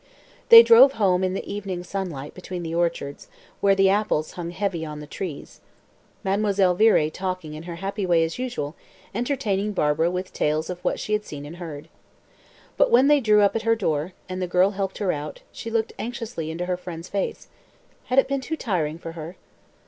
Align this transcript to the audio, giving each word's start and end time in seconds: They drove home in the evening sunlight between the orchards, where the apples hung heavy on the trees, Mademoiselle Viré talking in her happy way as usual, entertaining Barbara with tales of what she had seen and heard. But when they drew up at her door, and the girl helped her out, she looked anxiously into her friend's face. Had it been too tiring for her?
They 0.49 0.63
drove 0.63 0.93
home 0.93 1.23
in 1.23 1.35
the 1.35 1.47
evening 1.47 1.83
sunlight 1.83 2.33
between 2.33 2.63
the 2.63 2.73
orchards, 2.73 3.27
where 3.59 3.75
the 3.75 3.89
apples 3.91 4.31
hung 4.31 4.49
heavy 4.49 4.83
on 4.83 4.99
the 4.99 5.05
trees, 5.05 5.61
Mademoiselle 6.23 6.75
Viré 6.75 7.13
talking 7.13 7.53
in 7.53 7.61
her 7.69 7.75
happy 7.75 8.03
way 8.07 8.23
as 8.23 8.39
usual, 8.39 8.73
entertaining 9.13 9.73
Barbara 9.73 10.09
with 10.09 10.33
tales 10.33 10.71
of 10.71 10.83
what 10.83 10.99
she 10.99 11.13
had 11.13 11.23
seen 11.23 11.45
and 11.45 11.57
heard. 11.57 11.87
But 12.77 12.89
when 12.89 13.09
they 13.09 13.19
drew 13.19 13.41
up 13.41 13.55
at 13.55 13.61
her 13.61 13.75
door, 13.75 14.13
and 14.27 14.41
the 14.41 14.47
girl 14.47 14.71
helped 14.71 14.97
her 14.97 15.11
out, 15.11 15.41
she 15.51 15.69
looked 15.69 15.93
anxiously 15.99 16.49
into 16.49 16.65
her 16.65 16.77
friend's 16.77 17.07
face. 17.07 17.47
Had 18.05 18.17
it 18.17 18.27
been 18.27 18.41
too 18.41 18.57
tiring 18.57 18.97
for 18.97 19.11
her? 19.11 19.35